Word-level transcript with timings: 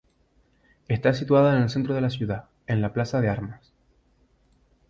Está 0.87 1.13
situada 1.13 1.55
en 1.55 1.61
el 1.61 1.69
centro 1.69 1.93
de 1.93 2.01
la 2.01 2.09
ciudad, 2.09 2.45
en 2.65 2.81
la 2.81 2.91
Plaza 2.91 3.21
de 3.21 3.29
Armas. 3.29 3.71